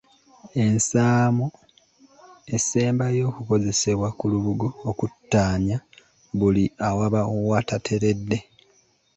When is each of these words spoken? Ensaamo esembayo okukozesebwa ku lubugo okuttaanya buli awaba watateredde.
Ensaamo 0.63 1.47
esembayo 2.55 3.21
okukozesebwa 3.31 4.09
ku 4.17 4.25
lubugo 4.31 4.67
okuttaanya 4.89 5.77
buli 6.37 6.65
awaba 6.89 7.21
watateredde. 7.49 8.37